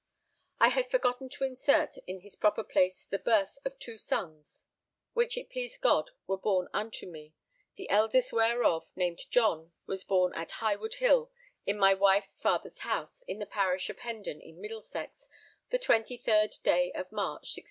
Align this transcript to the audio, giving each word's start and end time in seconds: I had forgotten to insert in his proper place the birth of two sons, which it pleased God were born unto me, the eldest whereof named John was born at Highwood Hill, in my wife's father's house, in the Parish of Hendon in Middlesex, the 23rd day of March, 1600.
I 0.59 0.69
had 0.69 0.89
forgotten 0.89 1.29
to 1.29 1.43
insert 1.43 1.95
in 2.07 2.21
his 2.21 2.35
proper 2.35 2.63
place 2.63 3.05
the 3.05 3.19
birth 3.19 3.55
of 3.63 3.77
two 3.77 3.99
sons, 3.99 4.65
which 5.13 5.37
it 5.37 5.51
pleased 5.51 5.79
God 5.79 6.09
were 6.25 6.39
born 6.39 6.69
unto 6.73 7.05
me, 7.05 7.35
the 7.75 7.87
eldest 7.87 8.33
whereof 8.33 8.87
named 8.95 9.19
John 9.29 9.73
was 9.85 10.03
born 10.03 10.33
at 10.33 10.53
Highwood 10.53 10.95
Hill, 10.95 11.29
in 11.67 11.77
my 11.77 11.93
wife's 11.93 12.41
father's 12.41 12.79
house, 12.79 13.21
in 13.27 13.37
the 13.37 13.45
Parish 13.45 13.91
of 13.91 13.99
Hendon 13.99 14.41
in 14.41 14.59
Middlesex, 14.59 15.27
the 15.69 15.77
23rd 15.77 16.63
day 16.63 16.91
of 16.93 17.11
March, 17.11 17.59
1600. 17.59 17.59